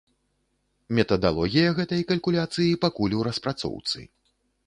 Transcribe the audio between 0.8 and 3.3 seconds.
Метадалогія гэтай калькуляцыі пакуль у